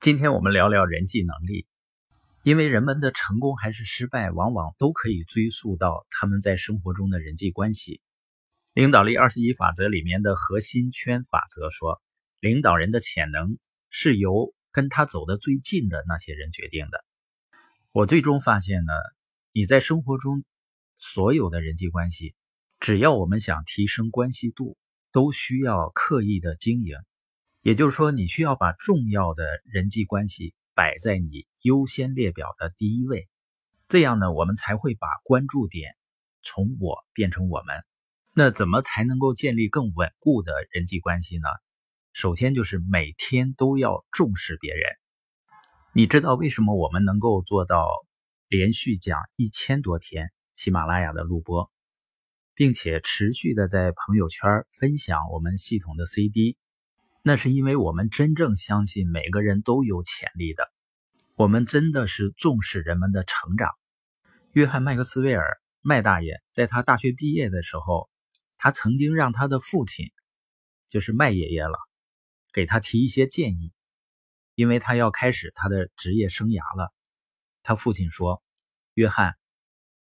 [0.00, 1.66] 今天我们聊聊人际能力，
[2.44, 8.00] 因为人们的成功还是失败，往往都可以追溯到他们在生活中的人际关系。
[8.74, 12.00] 领导力二十一法则里面的核心圈法则说，
[12.38, 13.58] 领导人的潜能
[13.90, 17.04] 是由跟他走得最近的那些人决定的。
[17.90, 18.92] 我最终发现呢，
[19.52, 20.44] 你在生活中
[20.96, 22.36] 所有的人际关系，
[22.78, 24.78] 只要我们想提升关系度，
[25.10, 26.96] 都需要刻意的经营。
[27.68, 33.28] 也就是说，你需要把重要的人际关系摆在你优先列表的第一位，
[33.88, 35.94] 这样呢，我们才会把关注点
[36.40, 37.84] 从我变成我们。
[38.32, 41.46] 那怎么才能够建立更稳固的人际关系呢？
[42.14, 44.82] 首先就是每天都要重视别人。
[45.92, 47.86] 你知道为什么我们能够做到
[48.48, 51.70] 连续讲一千多天喜马拉雅的录播，
[52.54, 56.56] 并且持续的在朋友圈分享我们系统的 CD？
[57.28, 60.72] 那是因为我们真正相信每个人都有潜力的，
[61.34, 63.68] 我们真的是重视人们的成长。
[64.52, 68.08] 约翰·麦克斯韦尔麦大爷在他大学毕业的时候，
[68.56, 70.10] 他曾经让他的父亲，
[70.88, 71.78] 就是麦爷爷了，
[72.50, 73.74] 给他提一些建议，
[74.54, 76.94] 因为他要开始他的职业生涯了。
[77.62, 78.42] 他父亲说
[78.96, 79.34] ：“约翰，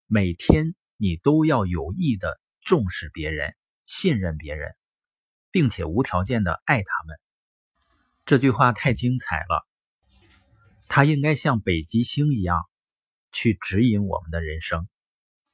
[0.07, 3.57] 每天你都要有意的重视别人，
[3.87, 4.75] 信任别人。”
[5.55, 7.17] 并且无条件的爱他们，
[8.25, 9.65] 这句话太精彩了。
[10.89, 12.65] 它应该像北极星一样
[13.31, 14.89] 去指引我们的人生，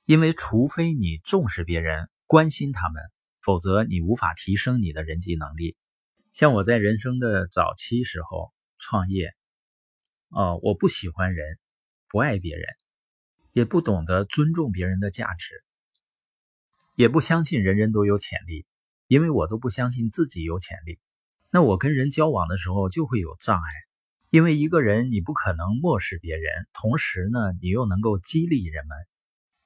[0.07, 3.03] 因为除非你重视别人、关心他们，
[3.43, 5.77] 否则你无法提升你的人际能力。
[6.33, 9.35] 像我在人生的早期时候创业，
[10.31, 11.59] 哦，我不喜欢人，
[12.09, 12.65] 不爱别人，
[13.53, 15.63] 也不懂得尊重别人的价值，
[16.95, 18.65] 也不相信人人都有潜力。
[19.11, 21.01] 因为我都不相信自己有潜力，
[21.51, 23.71] 那我跟人交往的时候就会有障碍。
[24.29, 28.97] 因为一个人你不可能漠视别人，同时呢，你又能够激励人们。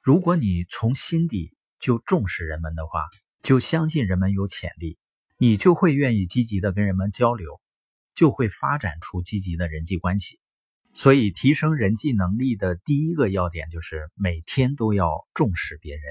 [0.01, 3.05] 如果你从心底就重视人们的话，
[3.43, 4.97] 就相信人们有潜力，
[5.37, 7.61] 你就会愿意积极的跟人们交流，
[8.15, 10.41] 就会发展出积极的人际关系。
[10.95, 16.03] 所以，提升人际能力的第一个要点就是每天都要重视别人。